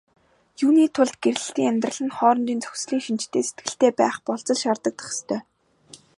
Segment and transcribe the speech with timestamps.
[0.65, 5.39] Юуны тулд гэрлэлтийн амьдрал нь хоорондын зохицлын шинжтэй сэтгэлтэй байх болзол шаардагдах ёстой.